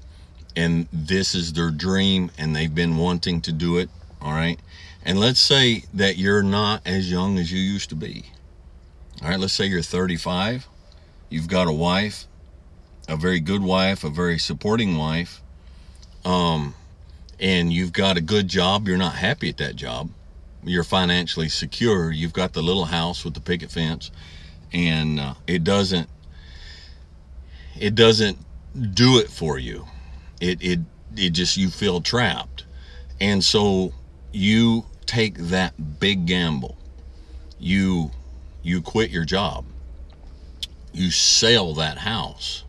[0.55, 3.89] and this is their dream and they've been wanting to do it
[4.21, 4.59] all right
[5.03, 8.25] and let's say that you're not as young as you used to be.
[9.21, 10.67] All right let's say you're 35
[11.29, 12.25] you've got a wife
[13.07, 15.41] a very good wife a very supporting wife
[16.25, 16.73] um
[17.39, 18.87] and you've got a good job.
[18.87, 20.11] You're not happy at that job.
[20.63, 22.11] You're financially secure.
[22.11, 24.11] You've got the little house with the picket fence
[24.71, 26.07] and uh, it doesn't
[27.79, 28.37] it doesn't
[28.93, 29.85] do it for you.
[30.39, 30.79] It it
[31.15, 32.65] it just you feel trapped.
[33.19, 33.93] And so
[34.31, 36.77] you take that big gamble.
[37.59, 38.11] You
[38.63, 39.65] you quit your job.
[40.93, 42.63] You sell that house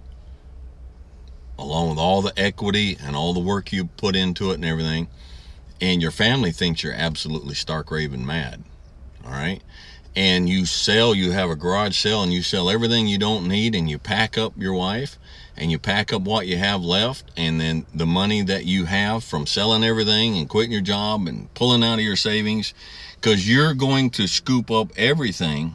[1.59, 5.09] along with all the equity and all the work you put into it and everything.
[5.81, 8.64] And your family thinks you're absolutely stark raving mad.
[9.24, 9.62] All right.
[10.14, 13.74] and you sell, you have a garage sale and you sell everything you don't need
[13.74, 15.18] and you pack up your wife
[15.56, 19.22] and you pack up what you have left and then the money that you have
[19.22, 22.74] from selling everything and quitting your job and pulling out of your savings
[23.16, 25.74] because you're going to scoop up everything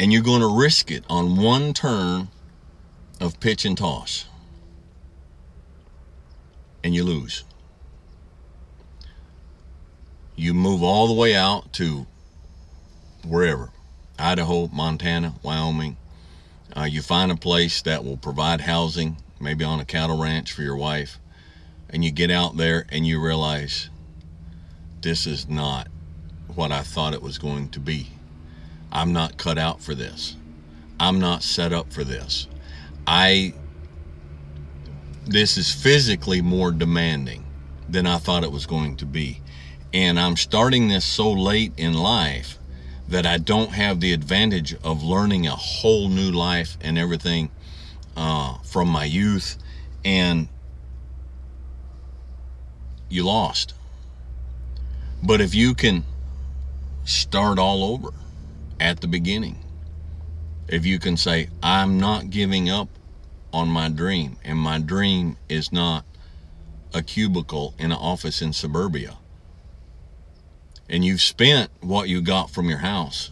[0.00, 2.28] and you're going to risk it on one turn
[3.20, 4.26] of pitch and toss
[6.82, 7.44] and you lose
[10.34, 12.06] you move all the way out to
[13.24, 13.70] wherever
[14.18, 15.96] Idaho, Montana, Wyoming.
[16.76, 20.62] Uh, you find a place that will provide housing, maybe on a cattle ranch for
[20.62, 21.18] your wife,
[21.90, 23.90] and you get out there and you realize
[25.02, 25.88] this is not
[26.54, 28.08] what I thought it was going to be.
[28.90, 30.36] I'm not cut out for this.
[30.98, 32.46] I'm not set up for this.
[33.06, 33.54] I
[35.24, 37.44] this is physically more demanding
[37.88, 39.40] than I thought it was going to be.
[39.92, 42.58] And I'm starting this so late in life
[43.12, 47.50] that I don't have the advantage of learning a whole new life and everything
[48.16, 49.58] uh, from my youth.
[50.02, 50.48] And
[53.10, 53.74] you lost.
[55.22, 56.04] But if you can
[57.04, 58.08] start all over
[58.80, 59.58] at the beginning,
[60.66, 62.88] if you can say, I'm not giving up
[63.52, 66.06] on my dream, and my dream is not
[66.94, 69.18] a cubicle in an office in suburbia
[70.92, 73.30] and you've spent what you got from your house.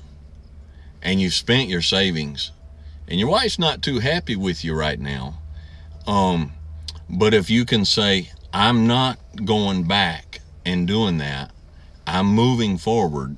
[1.02, 2.52] And you've spent your savings.
[3.06, 5.40] And your wife's not too happy with you right now.
[6.06, 6.52] Um,
[7.08, 11.52] but if you can say i'm not going back and doing that.
[12.06, 13.36] I'm moving forward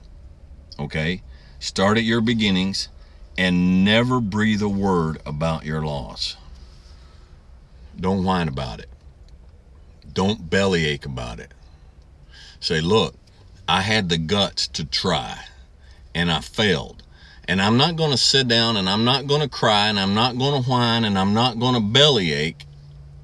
[0.78, 1.22] okay
[1.58, 2.88] start at your beginnings
[3.36, 6.36] and never breathe a word about your loss.
[7.98, 8.88] Don't whine about it.
[10.12, 11.52] Don't bellyache about it.
[12.60, 13.14] Say look
[13.68, 15.38] I had the guts to try
[16.14, 17.02] and I failed.
[17.48, 20.14] And I'm not going to sit down and I'm not going to cry and I'm
[20.14, 22.64] not going to whine and I'm not going to bellyache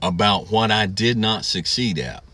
[0.03, 2.24] about what I did not succeed at.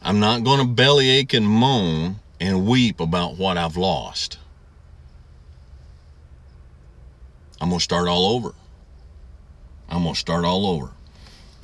[0.00, 4.38] I'm not going to bellyache and moan and weep about what I've lost.
[7.60, 8.54] I'm going to start all over.
[9.88, 10.90] I'm going to start all over.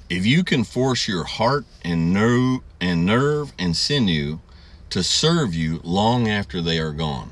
[0.08, 4.38] If you can force your heart and nerve and sinew
[4.90, 7.30] to serve you long after they are gone.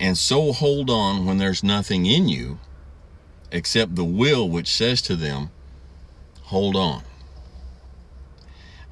[0.00, 2.58] And so hold on when there's nothing in you
[3.50, 5.50] except the will which says to them,
[6.42, 7.02] hold on.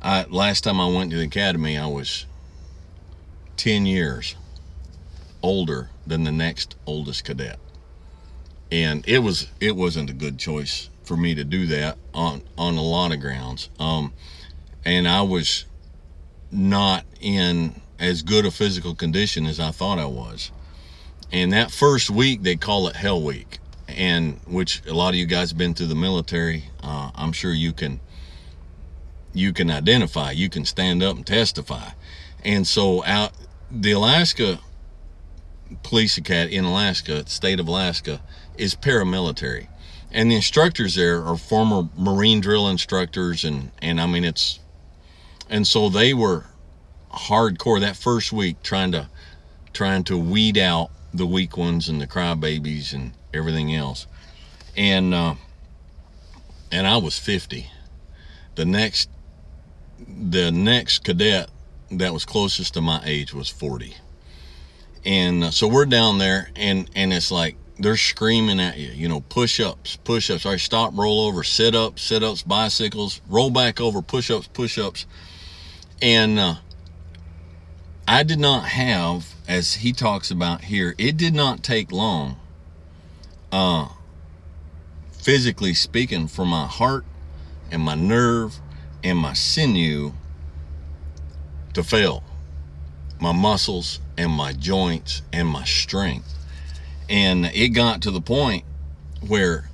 [0.03, 2.27] I, last time I went to the academy, I was
[3.57, 4.37] 10 years
[5.43, 7.59] older than the next oldest cadet.
[8.71, 12.77] And it was it wasn't a good choice for me to do that on on
[12.77, 13.71] a lot of grounds.
[13.79, 14.12] Um,
[14.85, 15.67] and I was
[16.50, 20.50] not in as good a physical condition as I thought I was.
[21.32, 25.26] And that first week, they call it Hell Week, and which a lot of you
[25.26, 26.70] guys have been through the military.
[26.82, 28.00] Uh, I'm sure you can
[29.32, 31.90] you can identify, you can stand up and testify.
[32.42, 33.32] And so out
[33.70, 34.61] the Alaska
[35.82, 38.22] Police Academy in Alaska, state of Alaska,
[38.56, 39.66] is paramilitary.
[40.12, 44.61] And the instructors there are former Marine drill instructors and and I mean it's
[45.48, 46.44] and so they were
[47.12, 49.09] hardcore that first week trying to
[49.72, 54.06] trying to weed out the weak ones and the crybabies and everything else.
[54.76, 55.35] And uh,
[56.70, 57.70] and I was 50
[58.56, 59.09] the next
[60.09, 61.48] the next cadet
[61.90, 63.94] that was closest to my age was 40
[65.04, 69.09] and uh, so we're down there and and it's like they're screaming at you you
[69.09, 70.44] know push-ups push-ups.
[70.44, 75.06] Right stop roll over sit ups sit ups bicycles roll back over push-ups push-ups
[76.02, 76.54] and uh,
[78.06, 82.37] I did not have, as he talks about here, it did not take long,
[83.50, 83.88] uh,
[85.12, 87.04] physically speaking, for my heart
[87.70, 88.61] and my nerve
[89.02, 90.12] and my sinew
[91.74, 92.22] to fail.
[93.18, 96.32] My muscles and my joints and my strength.
[97.09, 98.64] And it got to the point
[99.26, 99.70] where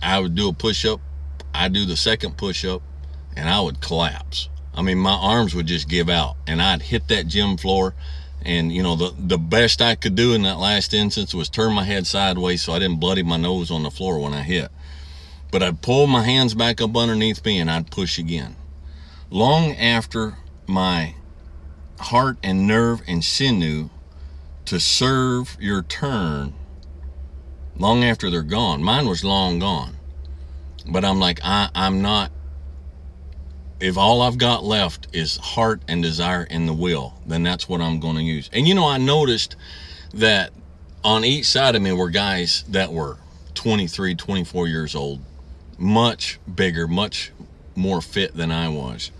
[0.00, 1.00] I would do a push up,
[1.52, 2.82] I do the second push up,
[3.36, 4.48] and I would collapse.
[4.76, 7.94] I mean, my arms would just give out and I'd hit that gym floor.
[8.42, 11.72] And, you know, the, the best I could do in that last instance was turn
[11.72, 14.70] my head sideways so I didn't bloody my nose on the floor when I hit.
[15.50, 18.56] But I'd pull my hands back up underneath me and I'd push again.
[19.30, 21.14] Long after my
[21.98, 23.88] heart and nerve and sinew
[24.66, 26.52] to serve your turn,
[27.76, 29.96] long after they're gone, mine was long gone.
[30.86, 32.30] But I'm like, I, I'm not
[33.80, 37.80] if all I've got left is heart and desire and the will, then that's what
[37.80, 38.48] I'm going to use.
[38.52, 39.56] And you know, I noticed
[40.14, 40.52] that
[41.04, 43.18] on each side of me were guys that were
[43.54, 45.20] 23, 24 years old,
[45.78, 47.32] much bigger, much
[47.74, 49.10] more fit than I was.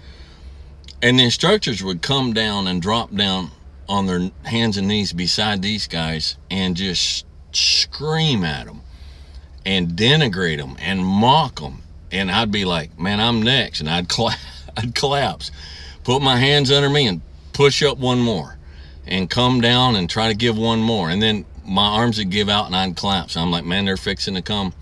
[1.03, 3.51] And the instructors would come down and drop down
[3.89, 8.81] on their hands and knees beside these guys and just scream at them
[9.65, 14.09] and denigrate them and mock them and I'd be like, man, I'm next, and I'd
[14.09, 14.37] cla-
[14.77, 15.51] I'd collapse,
[16.05, 17.21] put my hands under me, and
[17.53, 18.59] push up one more,
[19.07, 22.49] and come down and try to give one more, and then my arms would give
[22.49, 23.37] out and I'd collapse.
[23.37, 24.73] I'm like, man, they're fixing to come,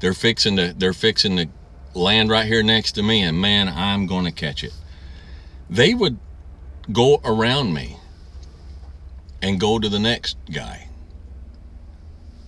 [0.00, 1.48] they're fixing to they're fixing to
[1.94, 4.72] land right here next to me, and man, I'm going to catch it.
[5.70, 6.18] They would
[6.92, 7.96] go around me
[9.40, 10.88] and go to the next guy.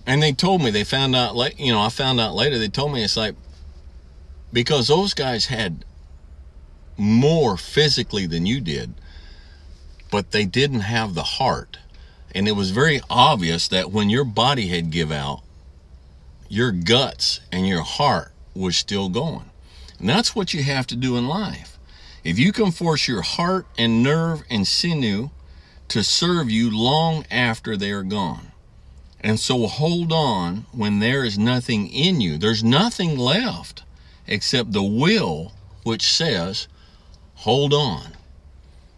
[0.05, 2.57] And they told me they found out late, you know, I found out later.
[2.57, 3.35] They told me it's like
[4.51, 5.85] because those guys had
[6.97, 8.93] more physically than you did,
[10.11, 11.77] but they didn't have the heart.
[12.33, 15.41] And it was very obvious that when your body had give out,
[16.49, 19.49] your guts and your heart was still going.
[19.99, 21.77] And that's what you have to do in life.
[22.23, 25.29] If you can force your heart and nerve and sinew
[25.89, 28.51] to serve you long after they are gone.
[29.21, 32.37] And so hold on when there is nothing in you.
[32.37, 33.83] There's nothing left
[34.27, 35.53] except the will
[35.83, 36.67] which says,
[37.35, 38.13] hold on.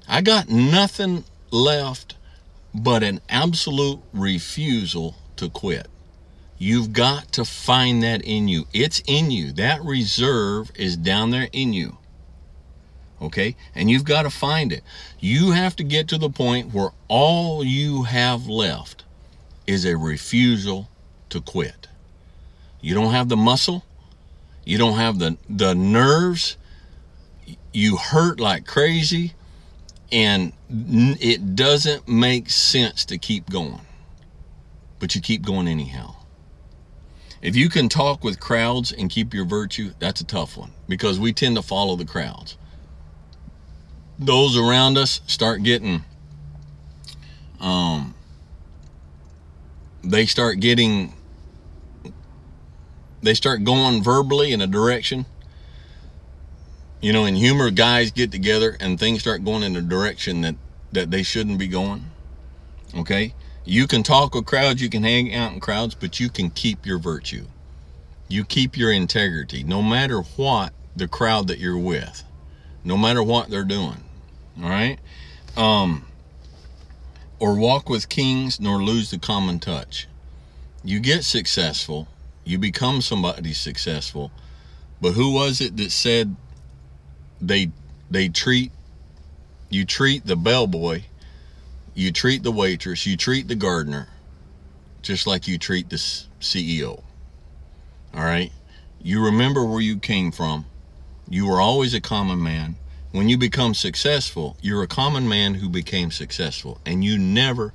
[0.07, 2.15] I got nothing left
[2.73, 5.87] but an absolute refusal to quit.
[6.57, 8.65] You've got to find that in you.
[8.73, 9.51] It's in you.
[9.53, 11.97] That reserve is down there in you.
[13.21, 13.55] Okay?
[13.75, 14.83] And you've got to find it.
[15.19, 19.03] You have to get to the point where all you have left
[19.67, 20.89] is a refusal
[21.29, 21.87] to quit.
[22.81, 23.83] You don't have the muscle,
[24.69, 26.55] you don't have the the nerves.
[27.73, 29.33] You hurt like crazy
[30.11, 33.81] and it doesn't make sense to keep going.
[34.99, 36.15] But you keep going anyhow.
[37.41, 41.19] If you can talk with crowds and keep your virtue that's a tough one because
[41.19, 42.55] we tend to follow the crowds.
[44.19, 46.03] Those around us start getting
[47.59, 48.13] um
[50.03, 51.13] they start getting
[53.21, 55.25] they start going verbally in a direction.
[57.01, 60.55] You know, in humor, guys get together and things start going in a direction that,
[60.91, 62.05] that they shouldn't be going.
[62.95, 63.33] Okay?
[63.65, 66.85] You can talk with crowds, you can hang out in crowds, but you can keep
[66.85, 67.45] your virtue.
[68.27, 72.23] You keep your integrity no matter what the crowd that you're with,
[72.83, 74.03] no matter what they're doing.
[74.61, 74.99] All right?
[75.55, 76.05] Um,
[77.39, 80.07] or walk with kings nor lose the common touch.
[80.83, 82.07] You get successful
[82.49, 84.31] you become somebody successful.
[84.99, 86.35] But who was it that said
[87.39, 87.71] they
[88.09, 88.71] they treat
[89.69, 91.03] you treat the bellboy,
[91.93, 94.07] you treat the waitress, you treat the gardener
[95.03, 97.03] just like you treat the CEO.
[98.15, 98.51] All right?
[98.99, 100.65] You remember where you came from.
[101.29, 102.77] You were always a common man.
[103.11, 107.73] When you become successful, you're a common man who became successful, and you never,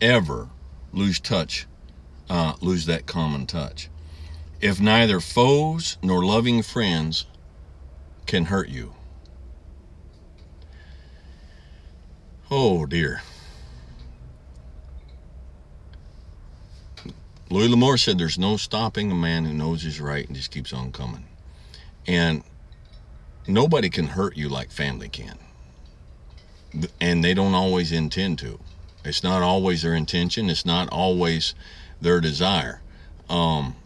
[0.00, 0.48] ever
[0.92, 1.66] lose touch,
[2.30, 3.88] uh, lose that common touch
[4.64, 7.26] if neither foes nor loving friends
[8.24, 8.94] can hurt you.
[12.50, 13.20] Oh dear.
[17.50, 20.72] Louis L'Amour said there's no stopping a man who knows he's right and just keeps
[20.72, 21.26] on coming.
[22.06, 22.42] And
[23.46, 25.38] nobody can hurt you like family can.
[27.02, 28.58] And they don't always intend to.
[29.04, 31.54] It's not always their intention, it's not always
[32.00, 32.80] their desire.
[33.28, 33.76] Um,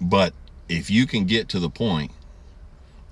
[0.00, 0.34] but
[0.68, 2.10] if you can get to the point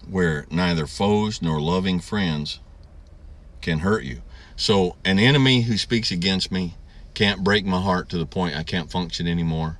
[0.09, 2.61] where neither foes nor loving friends
[3.61, 4.23] can hurt you.
[4.57, 6.77] So an enemy who speaks against me
[7.15, 9.79] can't break my heart to the point I can't function anymore.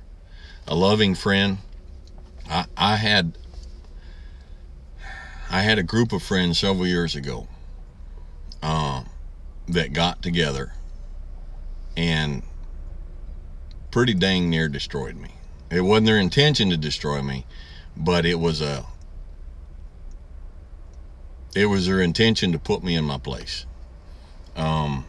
[0.67, 1.59] A loving friend,
[2.49, 3.37] I, I had
[5.49, 7.47] I had a group of friends several years ago
[8.63, 9.07] um,
[9.67, 10.73] that got together
[11.95, 12.41] and
[13.91, 15.34] pretty dang near destroyed me.
[15.75, 17.45] It wasn't their intention to destroy me,
[17.97, 18.85] but it was a
[21.53, 23.65] it was their intention to put me in my place.
[24.55, 25.05] Um,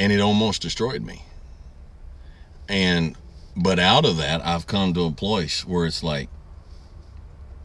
[0.00, 1.22] and it almost destroyed me.
[2.68, 3.14] And
[3.56, 6.28] but out of that, I've come to a place where it's like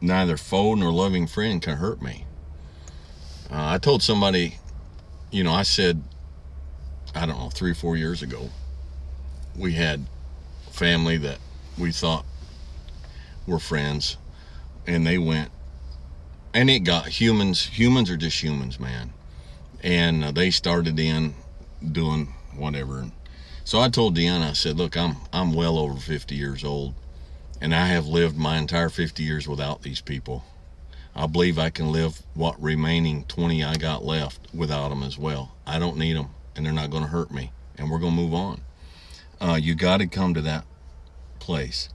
[0.02, 2.26] neither foe nor loving friend can hurt me.
[3.50, 4.60] Uh, I told somebody,
[5.32, 6.04] you know, I said,
[7.16, 8.50] I don't know, three, four years ago,
[9.56, 10.06] we had
[10.74, 11.38] family that
[11.78, 12.26] we thought
[13.48, 14.18] were friends,
[14.86, 15.52] and they went
[16.54, 17.66] and it got humans.
[17.66, 19.12] Humans are just humans, man.
[19.82, 21.34] And uh, they started in
[21.92, 23.06] doing whatever.
[23.66, 26.94] So I told Deanna, I said, "Look, I'm I'm well over 50 years old,
[27.62, 30.44] and I have lived my entire 50 years without these people.
[31.16, 35.54] I believe I can live what remaining 20 I got left without them as well.
[35.66, 38.22] I don't need them, and they're not going to hurt me, and we're going to
[38.22, 38.62] move on.
[39.44, 40.64] Uh, you got to come to that
[41.40, 41.90] place.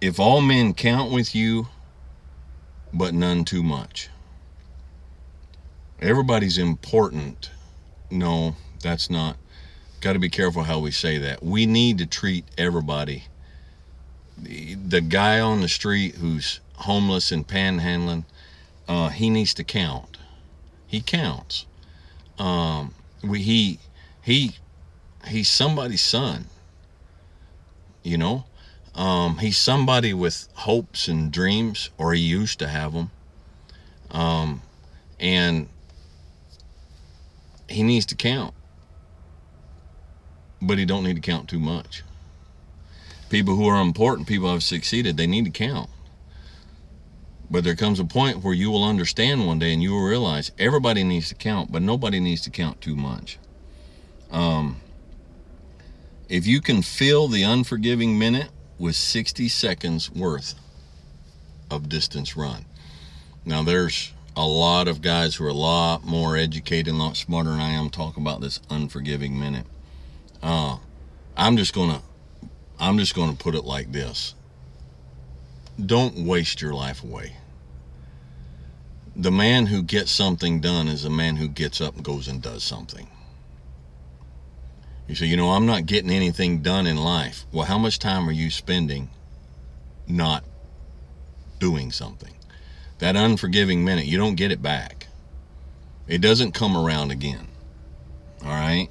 [0.00, 1.68] If all men count with you,
[2.94, 4.08] but none too much.
[6.00, 7.50] Everybody's important.
[8.10, 9.36] No, that's not.
[10.00, 11.42] Got to be careful how we say that.
[11.42, 13.24] We need to treat everybody.
[14.38, 18.24] The, guy on the street who's homeless and panhandling,
[18.88, 20.16] uh, he needs to count.
[20.86, 21.66] He counts.
[22.38, 23.78] Um, we, he
[24.22, 24.56] he
[25.26, 26.46] he's somebody's son.
[28.02, 28.44] You know,
[28.94, 33.10] um, he's somebody with hopes and dreams, or he used to have them.
[34.10, 34.62] Um,
[35.18, 35.68] and
[37.68, 38.54] he needs to count,
[40.62, 42.04] but he don't need to count too much.
[43.28, 45.90] People who are important, people who have succeeded, they need to count.
[47.50, 50.52] But there comes a point where you will understand one day and you will realize
[50.58, 53.38] everybody needs to count, but nobody needs to count too much.
[54.30, 54.80] Um,
[56.28, 60.54] if you can fill the unforgiving minute with 60 seconds worth
[61.70, 62.64] of distance run.
[63.44, 67.16] Now, there's a lot of guys who are a lot more educated and a lot
[67.16, 69.66] smarter than I am talk about this unforgiving minute.
[70.42, 70.78] Uh,
[71.36, 72.02] I'm just gonna,
[72.78, 74.34] I'm just gonna put it like this:
[75.84, 77.36] Don't waste your life away.
[79.14, 82.42] The man who gets something done is a man who gets up and goes and
[82.42, 83.08] does something.
[85.08, 87.44] You say, you know, I'm not getting anything done in life.
[87.52, 89.10] Well, how much time are you spending
[90.06, 90.44] not
[91.58, 92.34] doing something?
[92.98, 95.06] That unforgiving minute, you don't get it back.
[96.08, 97.48] It doesn't come around again.
[98.42, 98.88] All right?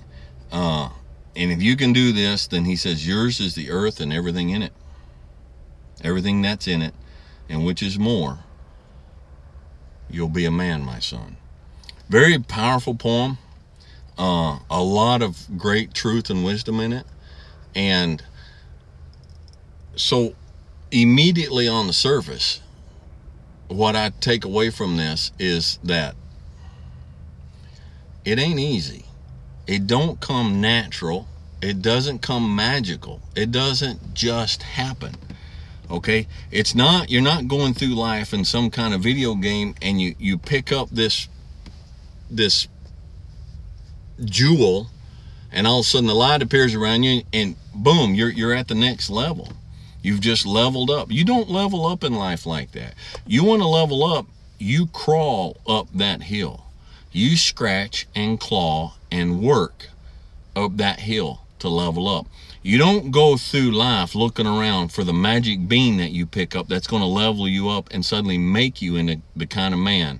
[0.51, 0.89] Uh,
[1.35, 4.49] and if you can do this, then he says, Yours is the earth and everything
[4.49, 4.73] in it.
[6.03, 6.93] Everything that's in it,
[7.49, 8.39] and which is more.
[10.09, 11.37] You'll be a man, my son.
[12.09, 13.37] Very powerful poem.
[14.17, 17.05] Uh, a lot of great truth and wisdom in it.
[17.75, 18.23] And
[19.95, 20.35] so,
[20.91, 22.61] immediately on the surface,
[23.67, 26.15] what I take away from this is that
[28.23, 29.05] it ain't easy.
[29.67, 31.27] It don't come natural.
[31.61, 33.21] It doesn't come magical.
[33.35, 35.15] It doesn't just happen.
[35.89, 36.27] Okay?
[36.51, 40.15] It's not you're not going through life in some kind of video game and you
[40.19, 41.27] you pick up this
[42.29, 42.67] this
[44.23, 44.87] jewel
[45.51, 48.67] and all of a sudden the light appears around you and boom you're you're at
[48.67, 49.49] the next level.
[50.01, 51.11] You've just leveled up.
[51.11, 52.93] You don't level up in life like that.
[53.25, 56.65] You want to level up you crawl up that hill.
[57.11, 59.89] You scratch and claw and work
[60.55, 62.27] up that hill to level up.
[62.61, 66.67] You don't go through life looking around for the magic bean that you pick up
[66.67, 70.19] that's going to level you up and suddenly make you into the kind of man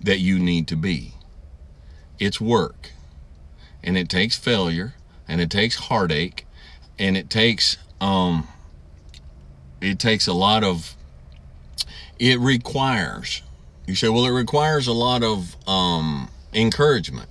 [0.00, 1.15] that you need to be
[2.18, 2.90] it's work.
[3.82, 4.94] And it takes failure
[5.28, 6.46] and it takes heartache
[6.98, 8.48] and it takes um
[9.80, 10.94] it takes a lot of
[12.18, 13.42] it requires
[13.86, 17.28] you say well it requires a lot of um encouragement.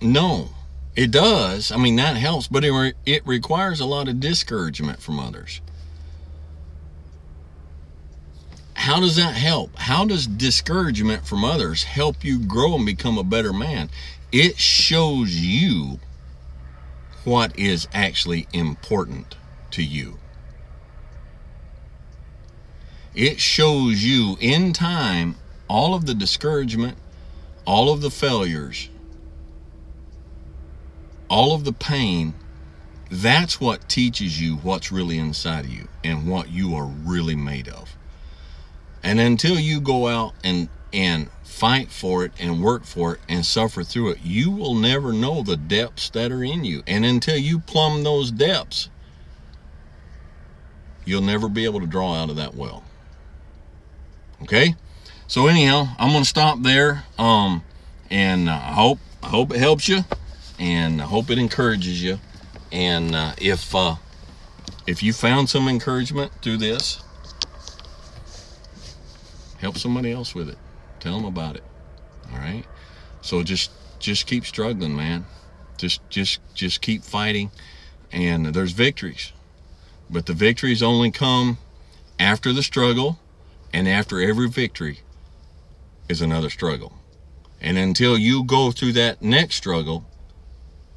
[0.00, 0.50] No
[0.96, 1.70] it does.
[1.72, 5.60] I mean that helps but it, re- it requires a lot of discouragement from others
[8.80, 9.76] how does that help?
[9.76, 13.90] How does discouragement from others help you grow and become a better man?
[14.32, 16.00] It shows you
[17.24, 19.36] what is actually important
[19.72, 20.18] to you.
[23.14, 25.36] It shows you in time
[25.68, 26.96] all of the discouragement,
[27.66, 28.88] all of the failures,
[31.28, 32.32] all of the pain.
[33.10, 37.68] That's what teaches you what's really inside of you and what you are really made
[37.68, 37.94] of.
[39.02, 43.44] And until you go out and and fight for it and work for it and
[43.44, 46.82] suffer through it, you will never know the depths that are in you.
[46.86, 48.88] And until you plumb those depths,
[51.04, 52.82] you'll never be able to draw out of that well.
[54.42, 54.74] Okay?
[55.26, 57.04] So anyhow, I'm going to stop there.
[57.18, 57.62] Um
[58.10, 60.04] and I hope I hope it helps you
[60.60, 62.20] and I hope it encourages you.
[62.70, 63.96] And uh, if uh,
[64.86, 67.02] if you found some encouragement through this,
[69.60, 70.58] help somebody else with it
[71.00, 71.64] tell them about it
[72.32, 72.64] all right
[73.22, 75.26] so just just keep struggling man
[75.78, 77.50] just just just keep fighting
[78.12, 79.32] and there's victories
[80.10, 81.58] but the victories only come
[82.18, 83.18] after the struggle
[83.72, 85.00] And after every victory
[86.08, 86.94] is another struggle.
[87.60, 90.04] And until you go through that next struggle,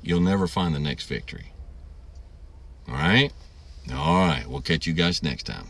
[0.01, 1.53] you'll never find the next victory.
[2.87, 3.31] All right?
[3.93, 4.45] All right.
[4.47, 5.67] We'll catch you guys next time.